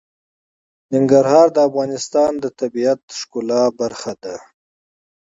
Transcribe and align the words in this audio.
ننګرهار 0.93 1.47
د 1.53 1.57
افغانستان 1.67 2.31
د 2.43 2.45
طبیعت 2.59 2.99
د 3.05 3.11
ښکلا 3.19 3.63
برخه 3.79 4.13
ده. 4.23 4.35